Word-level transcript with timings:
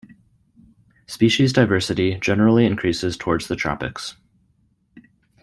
Species 1.05 1.53
diversity 1.53 2.15
generally 2.15 2.65
increases 2.65 3.15
towards 3.15 3.45
the 3.47 3.55
tropics. 3.55 4.15